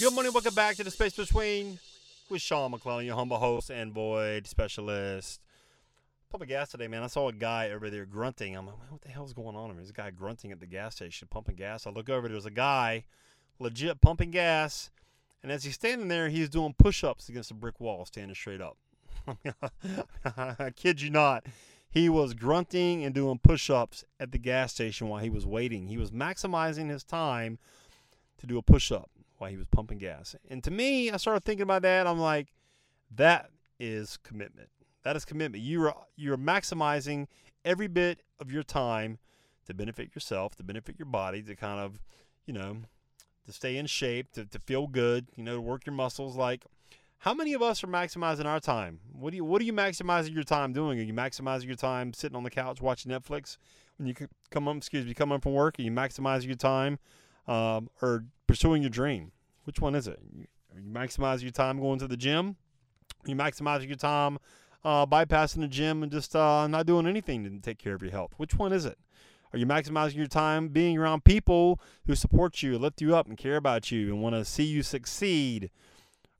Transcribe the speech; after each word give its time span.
Good 0.00 0.14
morning, 0.14 0.32
welcome 0.32 0.54
back 0.54 0.76
to 0.76 0.84
the 0.84 0.90
Space 0.90 1.14
Between 1.14 1.78
with 2.30 2.40
Sean 2.40 2.70
McClellan, 2.70 3.04
your 3.04 3.16
humble 3.16 3.36
host 3.36 3.68
and 3.68 3.92
void 3.92 4.46
specialist. 4.46 5.42
Pumping 6.30 6.48
gas 6.48 6.70
today, 6.70 6.88
man. 6.88 7.02
I 7.02 7.08
saw 7.08 7.28
a 7.28 7.34
guy 7.34 7.70
over 7.70 7.90
there 7.90 8.06
grunting. 8.06 8.56
I'm 8.56 8.66
like, 8.66 8.76
what 8.90 9.02
the 9.02 9.10
hell's 9.10 9.34
going 9.34 9.56
on? 9.56 9.76
There's 9.76 9.90
a 9.90 9.92
guy 9.92 10.10
grunting 10.10 10.50
at 10.50 10.60
the 10.60 10.66
gas 10.66 10.94
station, 10.94 11.28
pumping 11.30 11.56
gas. 11.56 11.86
I 11.86 11.90
look 11.90 12.08
over, 12.08 12.28
there's 12.28 12.46
a 12.46 12.50
guy 12.50 13.04
legit 13.58 14.00
pumping 14.00 14.30
gas. 14.30 14.90
And 15.42 15.52
as 15.52 15.64
he's 15.64 15.74
standing 15.74 16.08
there, 16.08 16.30
he's 16.30 16.48
doing 16.48 16.74
push 16.78 17.04
ups 17.04 17.28
against 17.28 17.50
a 17.50 17.54
brick 17.54 17.78
wall, 17.78 18.06
standing 18.06 18.34
straight 18.34 18.62
up. 18.62 18.78
I 20.24 20.70
kid 20.74 21.02
you 21.02 21.10
not. 21.10 21.44
He 21.94 22.08
was 22.08 22.34
grunting 22.34 23.04
and 23.04 23.14
doing 23.14 23.38
push 23.38 23.70
ups 23.70 24.04
at 24.18 24.32
the 24.32 24.38
gas 24.38 24.72
station 24.72 25.08
while 25.08 25.22
he 25.22 25.30
was 25.30 25.46
waiting. 25.46 25.86
He 25.86 25.96
was 25.96 26.10
maximizing 26.10 26.90
his 26.90 27.04
time 27.04 27.60
to 28.38 28.48
do 28.48 28.58
a 28.58 28.62
push 28.62 28.90
up 28.90 29.10
while 29.38 29.48
he 29.48 29.56
was 29.56 29.68
pumping 29.68 29.98
gas. 29.98 30.34
And 30.50 30.62
to 30.64 30.72
me, 30.72 31.12
I 31.12 31.18
started 31.18 31.44
thinking 31.44 31.62
about 31.62 31.82
that. 31.82 32.08
I'm 32.08 32.18
like, 32.18 32.52
that 33.14 33.50
is 33.78 34.18
commitment. 34.24 34.70
That 35.04 35.14
is 35.14 35.24
commitment. 35.24 35.62
You're 35.62 35.94
you're 36.16 36.36
maximizing 36.36 37.28
every 37.64 37.86
bit 37.86 38.22
of 38.40 38.50
your 38.50 38.64
time 38.64 39.18
to 39.66 39.72
benefit 39.72 40.16
yourself, 40.16 40.56
to 40.56 40.64
benefit 40.64 40.98
your 40.98 41.06
body, 41.06 41.42
to 41.42 41.54
kind 41.54 41.78
of, 41.78 42.02
you 42.44 42.52
know, 42.54 42.78
to 43.46 43.52
stay 43.52 43.76
in 43.76 43.86
shape, 43.86 44.32
to, 44.32 44.44
to 44.44 44.58
feel 44.58 44.88
good, 44.88 45.28
you 45.36 45.44
know, 45.44 45.54
to 45.54 45.60
work 45.60 45.86
your 45.86 45.94
muscles. 45.94 46.36
Like, 46.36 46.64
how 47.24 47.32
many 47.32 47.54
of 47.54 47.62
us 47.62 47.82
are 47.82 47.86
maximizing 47.86 48.44
our 48.44 48.60
time? 48.60 49.00
What 49.10 49.30
do 49.30 49.36
you 49.38 49.46
What 49.46 49.62
are 49.62 49.64
you 49.64 49.72
maximizing 49.72 50.34
your 50.34 50.44
time 50.44 50.74
doing? 50.74 50.98
Are 50.98 51.02
you 51.02 51.14
maximizing 51.14 51.64
your 51.64 51.74
time 51.74 52.12
sitting 52.12 52.36
on 52.36 52.42
the 52.42 52.50
couch 52.50 52.82
watching 52.82 53.10
Netflix 53.10 53.56
when 53.96 54.06
you 54.06 54.14
come 54.50 54.64
home? 54.64 54.76
Excuse 54.76 55.06
me, 55.06 55.14
come 55.14 55.30
home 55.30 55.40
from 55.40 55.54
work. 55.54 55.78
Are 55.78 55.82
you 55.82 55.90
maximizing 55.90 56.48
your 56.48 56.56
time, 56.56 56.98
um, 57.48 57.88
or 58.02 58.26
pursuing 58.46 58.82
your 58.82 58.90
dream? 58.90 59.32
Which 59.64 59.80
one 59.80 59.94
is 59.94 60.06
it? 60.06 60.20
Are 60.74 60.78
you 60.78 60.90
maximizing 60.90 61.44
your 61.44 61.50
time 61.50 61.80
going 61.80 61.98
to 62.00 62.06
the 62.06 62.18
gym? 62.18 62.56
Are 63.24 63.30
you 63.30 63.36
maximizing 63.36 63.86
your 63.86 63.96
time 63.96 64.36
uh, 64.84 65.06
bypassing 65.06 65.60
the 65.60 65.68
gym 65.68 66.02
and 66.02 66.12
just 66.12 66.36
uh, 66.36 66.66
not 66.66 66.84
doing 66.84 67.06
anything 67.06 67.42
to 67.44 67.58
take 67.58 67.78
care 67.78 67.94
of 67.94 68.02
your 68.02 68.12
health? 68.12 68.34
Which 68.36 68.56
one 68.56 68.74
is 68.74 68.84
it? 68.84 68.98
Are 69.54 69.58
you 69.58 69.64
maximizing 69.64 70.16
your 70.16 70.26
time 70.26 70.68
being 70.68 70.98
around 70.98 71.24
people 71.24 71.80
who 72.06 72.16
support 72.16 72.62
you, 72.62 72.76
lift 72.76 73.00
you 73.00 73.16
up, 73.16 73.28
and 73.28 73.38
care 73.38 73.56
about 73.56 73.90
you 73.90 74.12
and 74.12 74.20
want 74.20 74.34
to 74.34 74.44
see 74.44 74.64
you 74.64 74.82
succeed? 74.82 75.70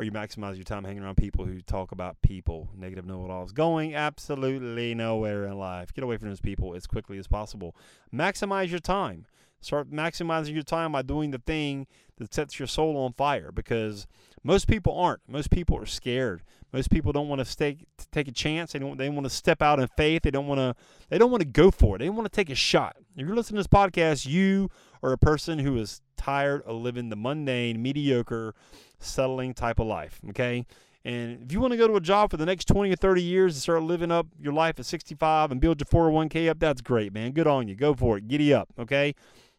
Or 0.00 0.02
you 0.02 0.12
maximize 0.12 0.54
your 0.54 0.64
time 0.64 0.84
hanging 0.84 1.02
around 1.02 1.18
people 1.18 1.44
who 1.44 1.60
talk 1.60 1.92
about 1.92 2.22
people, 2.22 2.70
negative 2.74 3.04
know 3.04 3.22
it 3.26 3.30
alls, 3.30 3.52
going 3.52 3.94
absolutely 3.94 4.94
nowhere 4.94 5.44
in 5.44 5.58
life. 5.58 5.92
Get 5.92 6.02
away 6.02 6.16
from 6.16 6.30
those 6.30 6.40
people 6.40 6.74
as 6.74 6.86
quickly 6.86 7.18
as 7.18 7.26
possible. 7.26 7.76
Maximize 8.10 8.70
your 8.70 8.78
time. 8.78 9.26
Start 9.60 9.90
maximizing 9.90 10.54
your 10.54 10.62
time 10.62 10.92
by 10.92 11.02
doing 11.02 11.32
the 11.32 11.38
thing 11.38 11.86
that 12.16 12.32
sets 12.32 12.58
your 12.58 12.66
soul 12.66 12.96
on 12.96 13.12
fire 13.12 13.52
because 13.52 14.06
most 14.42 14.66
people 14.68 14.98
aren't. 14.98 15.20
Most 15.28 15.50
people 15.50 15.76
are 15.76 15.84
scared. 15.84 16.44
Most 16.72 16.90
people 16.90 17.12
don't 17.12 17.28
want 17.28 17.40
to 17.40 17.44
stay, 17.44 17.76
take 18.10 18.26
a 18.26 18.32
chance. 18.32 18.72
They 18.72 18.78
don't. 18.78 18.96
They 18.96 19.10
want 19.10 19.26
to 19.26 19.30
step 19.30 19.60
out 19.60 19.80
in 19.80 19.88
faith. 19.98 20.22
They 20.22 20.30
don't 20.30 20.46
want 20.46 20.60
to. 20.60 20.74
They 21.10 21.18
don't 21.18 21.30
want 21.30 21.42
to 21.42 21.48
go 21.48 21.70
for 21.70 21.96
it. 21.96 21.98
They 21.98 22.08
want 22.08 22.24
to 22.24 22.34
take 22.34 22.48
a 22.48 22.54
shot. 22.54 22.96
If 23.16 23.26
you're 23.26 23.36
listening 23.36 23.62
to 23.62 23.68
this 23.68 23.78
podcast, 23.78 24.26
you 24.26 24.70
are 25.02 25.12
a 25.12 25.18
person 25.18 25.58
who 25.58 25.76
is 25.76 26.00
tired 26.20 26.62
of 26.62 26.76
living 26.76 27.08
the 27.08 27.16
mundane, 27.16 27.80
mediocre, 27.80 28.54
settling 28.98 29.54
type 29.54 29.78
of 29.78 29.86
life. 29.86 30.20
Okay. 30.28 30.66
And 31.02 31.42
if 31.42 31.52
you 31.52 31.60
want 31.60 31.72
to 31.72 31.78
go 31.78 31.88
to 31.88 31.96
a 31.96 32.00
job 32.00 32.30
for 32.30 32.36
the 32.36 32.44
next 32.44 32.66
20 32.66 32.92
or 32.92 32.96
30 32.96 33.22
years 33.22 33.54
and 33.54 33.62
start 33.62 33.82
living 33.82 34.12
up 34.12 34.26
your 34.38 34.52
life 34.52 34.78
at 34.78 34.84
65 34.84 35.50
and 35.50 35.58
build 35.60 35.80
your 35.80 35.86
401k 35.86 36.50
up, 36.50 36.58
that's 36.58 36.82
great, 36.82 37.14
man. 37.14 37.32
Good 37.32 37.46
on 37.46 37.68
you. 37.68 37.74
Go 37.74 37.94
for 37.94 38.18
it. 38.18 38.28
Giddy 38.28 38.52
up. 38.52 38.68
Okay. 38.78 39.14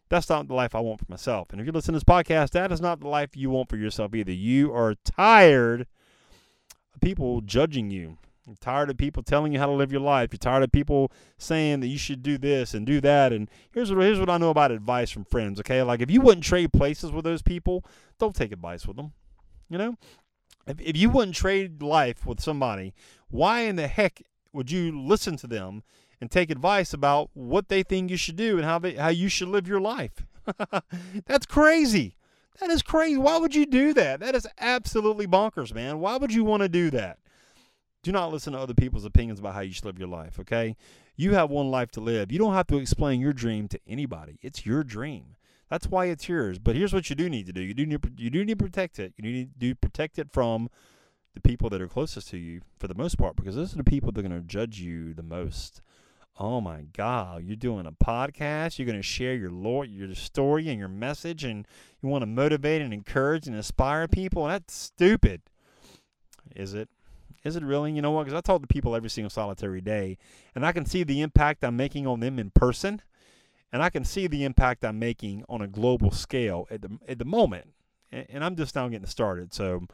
That's 0.08 0.28
not 0.28 0.46
the 0.46 0.54
life 0.54 0.74
I 0.74 0.80
want 0.80 1.00
for 1.00 1.06
myself. 1.08 1.48
And 1.50 1.60
if 1.60 1.66
you 1.66 1.72
listen 1.72 1.94
to 1.94 1.96
this 1.96 2.04
podcast, 2.04 2.50
that 2.50 2.70
is 2.70 2.80
not 2.80 3.00
the 3.00 3.08
life 3.08 3.36
you 3.36 3.50
want 3.50 3.68
for 3.68 3.76
yourself 3.76 4.14
either. 4.14 4.32
You 4.32 4.72
are 4.72 4.94
tired 5.04 5.86
of 6.94 7.00
people 7.00 7.40
judging 7.40 7.90
you. 7.90 8.18
You're 8.46 8.56
tired 8.56 8.90
of 8.90 8.96
people 8.96 9.22
telling 9.22 9.52
you 9.52 9.58
how 9.58 9.66
to 9.66 9.72
live 9.72 9.92
your 9.92 10.00
life. 10.00 10.30
You're 10.32 10.38
tired 10.38 10.64
of 10.64 10.72
people 10.72 11.12
saying 11.38 11.80
that 11.80 11.86
you 11.86 11.98
should 11.98 12.22
do 12.22 12.38
this 12.38 12.74
and 12.74 12.84
do 12.84 13.00
that. 13.00 13.32
And 13.32 13.48
here's 13.72 13.92
what 13.92 14.02
here's 14.02 14.18
what 14.18 14.30
I 14.30 14.38
know 14.38 14.50
about 14.50 14.72
advice 14.72 15.10
from 15.10 15.24
friends. 15.24 15.60
Okay, 15.60 15.82
like 15.82 16.00
if 16.00 16.10
you 16.10 16.20
wouldn't 16.20 16.44
trade 16.44 16.72
places 16.72 17.12
with 17.12 17.24
those 17.24 17.42
people, 17.42 17.84
don't 18.18 18.34
take 18.34 18.52
advice 18.52 18.86
with 18.86 18.96
them. 18.96 19.12
You 19.68 19.78
know, 19.78 19.96
if 20.66 20.80
if 20.80 20.96
you 20.96 21.08
wouldn't 21.10 21.36
trade 21.36 21.82
life 21.82 22.26
with 22.26 22.40
somebody, 22.40 22.94
why 23.28 23.60
in 23.60 23.76
the 23.76 23.86
heck 23.86 24.22
would 24.52 24.70
you 24.70 25.00
listen 25.00 25.36
to 25.36 25.46
them 25.46 25.82
and 26.20 26.30
take 26.30 26.50
advice 26.50 26.94
about 26.94 27.30
what 27.34 27.68
they 27.68 27.82
think 27.82 28.08
you 28.08 28.16
should 28.16 28.36
do 28.36 28.56
and 28.56 28.64
how 28.64 28.78
they 28.78 28.94
how 28.94 29.08
you 29.08 29.28
should 29.28 29.48
live 29.48 29.66
your 29.66 29.80
life. 29.80 30.24
That's 31.26 31.46
crazy. 31.46 32.16
That 32.60 32.70
is 32.70 32.82
crazy. 32.82 33.16
Why 33.16 33.38
would 33.38 33.54
you 33.54 33.66
do 33.66 33.92
that? 33.94 34.20
That 34.20 34.36
is 34.36 34.46
absolutely 34.58 35.26
bonkers, 35.26 35.74
man. 35.74 35.98
Why 35.98 36.16
would 36.16 36.32
you 36.32 36.44
want 36.44 36.62
to 36.62 36.68
do 36.68 36.90
that? 36.90 37.18
Do 38.02 38.12
not 38.12 38.32
listen 38.32 38.52
to 38.52 38.58
other 38.58 38.74
people's 38.74 39.04
opinions 39.04 39.38
about 39.38 39.54
how 39.54 39.60
you 39.60 39.72
should 39.72 39.84
live 39.84 39.98
your 39.98 40.08
life, 40.08 40.40
okay? 40.40 40.76
You 41.16 41.34
have 41.34 41.50
one 41.50 41.70
life 41.70 41.90
to 41.92 42.00
live. 42.00 42.32
You 42.32 42.38
don't 42.38 42.54
have 42.54 42.66
to 42.68 42.78
explain 42.78 43.20
your 43.20 43.32
dream 43.32 43.68
to 43.68 43.80
anybody. 43.86 44.38
It's 44.42 44.66
your 44.66 44.82
dream. 44.82 45.36
That's 45.70 45.86
why 45.86 46.06
it's 46.06 46.28
yours. 46.28 46.58
But 46.58 46.76
here's 46.76 46.92
what 46.92 47.08
you 47.08 47.16
do 47.16 47.30
need 47.30 47.46
to 47.46 47.52
do. 47.52 47.62
You 47.62 47.74
do 47.74 47.86
need 47.86 48.00
you 48.18 48.28
do 48.28 48.44
need 48.44 48.58
to 48.58 48.64
protect 48.64 48.98
it. 48.98 49.14
You 49.16 49.24
need 49.24 49.60
to 49.60 49.74
protect 49.74 50.18
it 50.18 50.30
from 50.30 50.68
the 51.34 51.40
people 51.40 51.70
that 51.70 51.80
are 51.80 51.88
closest 51.88 52.28
to 52.30 52.36
you 52.36 52.60
for 52.78 52.88
the 52.88 52.94
most 52.94 53.16
part 53.16 53.36
because 53.36 53.56
those 53.56 53.72
are 53.72 53.78
the 53.78 53.84
people 53.84 54.12
that 54.12 54.24
are 54.24 54.28
going 54.28 54.40
to 54.40 54.46
judge 54.46 54.80
you 54.80 55.14
the 55.14 55.22
most 55.22 55.80
oh 56.38 56.60
my 56.60 56.82
God, 56.92 57.44
you're 57.44 57.56
doing 57.56 57.86
a 57.86 57.92
podcast. 57.92 58.78
You're 58.78 58.86
going 58.86 58.98
to 58.98 59.02
share 59.02 59.34
your 59.34 59.50
Lord, 59.50 59.88
your 59.90 60.14
story 60.14 60.68
and 60.68 60.78
your 60.78 60.88
message, 60.88 61.44
and 61.44 61.66
you 62.02 62.08
want 62.08 62.22
to 62.22 62.26
motivate 62.26 62.82
and 62.82 62.92
encourage 62.92 63.46
and 63.46 63.54
inspire 63.54 64.08
people. 64.08 64.46
That's 64.46 64.74
stupid. 64.74 65.42
Is 66.56 66.74
it? 66.74 66.88
Is 67.44 67.56
it 67.56 67.62
really? 67.62 67.92
You 67.92 68.02
know 68.02 68.10
what? 68.10 68.24
Because 68.24 68.36
I 68.36 68.40
talk 68.40 68.60
to 68.62 68.68
people 68.68 68.94
every 68.94 69.10
single 69.10 69.30
solitary 69.30 69.80
day, 69.80 70.18
and 70.54 70.64
I 70.64 70.72
can 70.72 70.86
see 70.86 71.02
the 71.02 71.20
impact 71.22 71.64
I'm 71.64 71.76
making 71.76 72.06
on 72.06 72.20
them 72.20 72.38
in 72.38 72.50
person, 72.50 73.02
and 73.72 73.82
I 73.82 73.90
can 73.90 74.04
see 74.04 74.26
the 74.26 74.44
impact 74.44 74.84
I'm 74.84 74.98
making 74.98 75.44
on 75.48 75.60
a 75.60 75.68
global 75.68 76.10
scale 76.10 76.66
at 76.70 76.82
the 76.82 76.98
at 77.08 77.18
the 77.18 77.24
moment. 77.24 77.68
And, 78.10 78.26
and 78.28 78.44
I'm 78.44 78.56
just 78.56 78.74
now 78.74 78.88
getting 78.88 79.06
started. 79.06 79.52
So 79.52 79.86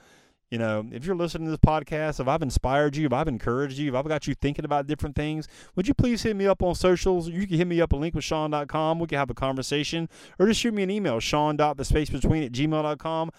you 0.50 0.58
know, 0.58 0.86
if 0.90 1.04
you're 1.04 1.16
listening 1.16 1.46
to 1.46 1.50
this 1.50 1.60
podcast, 1.60 2.20
if 2.20 2.28
I've 2.28 2.42
inspired 2.42 2.96
you, 2.96 3.06
if 3.06 3.12
I've 3.12 3.28
encouraged 3.28 3.78
you, 3.78 3.90
if 3.90 3.94
I've 3.94 4.08
got 4.08 4.26
you 4.26 4.34
thinking 4.34 4.64
about 4.64 4.86
different 4.86 5.14
things, 5.14 5.46
would 5.76 5.86
you 5.86 5.92
please 5.92 6.22
hit 6.22 6.36
me 6.36 6.46
up 6.46 6.62
on 6.62 6.74
socials? 6.74 7.28
You 7.28 7.46
can 7.46 7.58
hit 7.58 7.66
me 7.66 7.80
up 7.82 7.92
at 7.92 7.98
linkwithsean.com. 7.98 8.98
We 8.98 9.06
can 9.08 9.18
have 9.18 9.30
a 9.30 9.34
conversation 9.34 10.08
or 10.38 10.46
just 10.46 10.60
shoot 10.60 10.72
me 10.72 10.82
an 10.82 10.90
email, 10.90 11.20
sean.thespacebetween 11.20 12.46
at 12.46 12.52
gmail.com. 12.52 13.30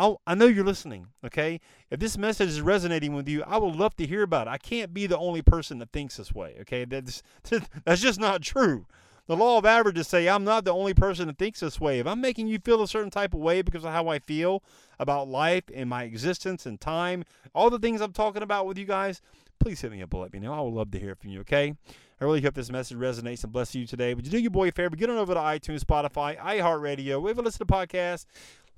I'll, 0.00 0.22
I 0.26 0.34
know 0.34 0.46
you're 0.46 0.64
listening, 0.64 1.08
okay? 1.26 1.60
If 1.90 2.00
this 2.00 2.16
message 2.16 2.48
is 2.48 2.62
resonating 2.62 3.12
with 3.14 3.28
you, 3.28 3.42
I 3.46 3.58
would 3.58 3.76
love 3.76 3.94
to 3.96 4.06
hear 4.06 4.22
about 4.22 4.46
it. 4.46 4.50
I 4.50 4.56
can't 4.56 4.94
be 4.94 5.06
the 5.06 5.18
only 5.18 5.42
person 5.42 5.78
that 5.80 5.92
thinks 5.92 6.16
this 6.16 6.34
way, 6.34 6.56
okay? 6.62 6.86
That's, 6.86 7.22
that's 7.84 8.00
just 8.00 8.18
not 8.18 8.40
true. 8.40 8.86
The 9.26 9.36
law 9.36 9.58
of 9.58 9.66
averages 9.66 10.08
say 10.08 10.26
I'm 10.26 10.42
not 10.42 10.64
the 10.64 10.72
only 10.72 10.94
person 10.94 11.26
that 11.26 11.36
thinks 11.36 11.60
this 11.60 11.78
way. 11.78 11.98
If 11.98 12.06
I'm 12.06 12.22
making 12.22 12.46
you 12.46 12.58
feel 12.58 12.82
a 12.82 12.88
certain 12.88 13.10
type 13.10 13.34
of 13.34 13.40
way 13.40 13.60
because 13.60 13.84
of 13.84 13.92
how 13.92 14.08
I 14.08 14.20
feel 14.20 14.62
about 14.98 15.28
life 15.28 15.64
and 15.74 15.90
my 15.90 16.04
existence 16.04 16.64
and 16.64 16.80
time, 16.80 17.24
all 17.54 17.68
the 17.68 17.78
things 17.78 18.00
I'm 18.00 18.14
talking 18.14 18.42
about 18.42 18.66
with 18.66 18.78
you 18.78 18.86
guys, 18.86 19.20
please 19.58 19.82
hit 19.82 19.92
me 19.92 20.00
up 20.00 20.14
and 20.14 20.22
let 20.22 20.32
me 20.32 20.38
know. 20.38 20.54
I 20.54 20.62
would 20.62 20.72
love 20.72 20.90
to 20.92 20.98
hear 20.98 21.14
from 21.14 21.28
you, 21.28 21.40
okay? 21.40 21.74
I 22.20 22.24
really 22.24 22.40
hope 22.40 22.54
this 22.54 22.72
message 22.72 22.96
resonates 22.96 23.44
and 23.44 23.52
blesses 23.52 23.74
you 23.74 23.86
today. 23.86 24.14
Would 24.14 24.24
you 24.24 24.32
do 24.32 24.38
your 24.38 24.50
boy 24.50 24.68
a 24.68 24.72
favor? 24.72 24.96
Get 24.96 25.10
on 25.10 25.16
over 25.16 25.34
to 25.34 25.40
iTunes, 25.40 25.84
Spotify, 25.84 26.38
iHeartRadio, 26.38 27.20
wherever 27.20 27.40
you 27.40 27.44
listen 27.44 27.66
to 27.66 27.72
podcasts. 27.72 28.24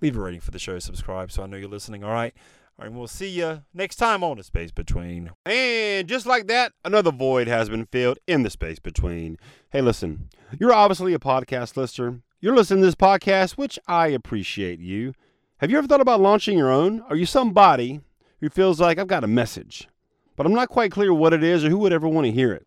Leave 0.03 0.17
a 0.17 0.21
rating 0.21 0.41
for 0.41 0.51
the 0.51 0.59
show, 0.59 0.81
subscribe 0.81 1.31
so 1.31 1.45
I 1.45 1.47
know 1.47 1.57
you're 1.57 1.69
listening, 1.69 2.03
all 2.03 2.11
right? 2.11 2.35
All 2.77 2.83
right, 2.83 2.89
and 2.89 2.99
we'll 2.99 3.07
see 3.07 3.29
you 3.29 3.63
next 3.73 3.97
time 3.97 4.25
on 4.25 4.37
the 4.37 4.43
space 4.43 4.73
between. 4.73 5.31
And 5.47 6.09
just 6.09 6.27
like 6.27 6.49
that, 6.49 6.73
another 6.85 7.13
void 7.13 7.47
has 7.47 7.69
been 7.69 7.87
filled 7.87 8.19
in 8.27 8.43
the 8.43 8.51
space 8.51 8.81
between. 8.81 9.39
Hey, 9.71 9.81
listen, 9.81 10.29
you're 10.59 10.73
obviously 10.73 11.15
a 11.15 11.21
podcast 11.21 11.77
listener. 11.77 12.21
You're 12.41 12.57
listening 12.57 12.81
to 12.81 12.87
this 12.87 12.97
podcast, 12.97 13.53
which 13.53 13.79
I 13.87 14.09
appreciate 14.09 14.81
you. 14.81 15.15
Have 15.59 15.71
you 15.71 15.79
ever 15.79 15.87
thought 15.87 16.01
about 16.01 16.21
launching 16.21 16.59
your 16.59 16.73
own? 16.73 17.03
Are 17.03 17.15
you 17.15 17.25
somebody 17.25 18.01
who 18.41 18.51
feels 18.51 18.81
like 18.81 18.99
I've 18.99 19.07
got 19.07 19.23
a 19.23 19.29
message, 19.29 19.89
but 20.35 20.47
I'm 20.47 20.55
not 20.55 20.69
quite 20.69 20.91
clear 20.91 21.15
what 21.15 21.33
it 21.33 21.45
is 21.45 21.65
or 21.65 21.69
who 21.69 21.79
would 21.79 21.93
ever 21.93 22.09
want 22.09 22.25
to 22.25 22.33
hear 22.33 22.53
it? 22.53 22.67